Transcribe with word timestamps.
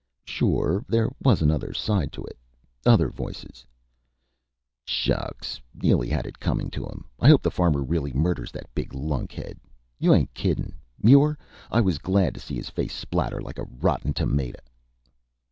Sure 0.25 0.83
there 0.89 1.11
was 1.21 1.43
another 1.43 1.75
side 1.75 2.11
to 2.11 2.23
it 2.25 2.35
other 2.87 3.07
voices: 3.09 3.63
"Shucks 4.83 5.61
Neely 5.75 6.09
had 6.09 6.25
it 6.25 6.39
coming 6.39 6.71
to 6.71 6.83
him. 6.85 7.05
I 7.19 7.29
hope 7.29 7.43
the 7.43 7.51
farmer 7.51 7.83
really 7.83 8.11
murders 8.11 8.51
that 8.53 8.73
big 8.73 8.95
lunkhead.... 8.95 9.59
You 9.99 10.15
ain't 10.15 10.33
kiddin', 10.33 10.73
Muir. 11.03 11.37
I 11.69 11.81
was 11.81 11.99
glad 11.99 12.33
to 12.33 12.39
see 12.39 12.55
his 12.55 12.71
face 12.71 12.95
splatter 12.95 13.41
like 13.43 13.59
a 13.59 13.65
rotten 13.79 14.11
tamata...." 14.11 14.63